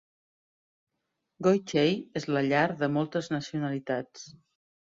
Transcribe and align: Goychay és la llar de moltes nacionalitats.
Goychay 1.47 1.93
és 2.21 2.27
la 2.31 2.43
llar 2.49 2.65
de 2.83 2.93
moltes 2.97 3.33
nacionalitats. 3.37 4.29